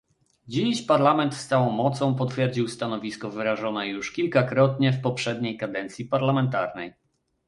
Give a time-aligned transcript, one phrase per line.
[0.47, 6.93] Dziś Parlament z całą mocą potwierdził stanowisko wyrażone już kilkakrotnie w poprzedniej kadencji parlamentarnej